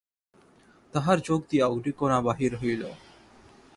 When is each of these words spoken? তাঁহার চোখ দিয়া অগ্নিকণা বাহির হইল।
তাঁহার 0.93 1.17
চোখ 1.19 1.39
দিয়া 1.49 1.65
অগ্নিকণা 1.67 2.17
বাহির 2.21 2.51
হইল। 2.55 2.83